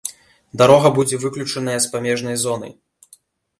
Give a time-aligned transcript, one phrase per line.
[0.61, 2.73] Дарога будзе выключаная з памежнай зоны.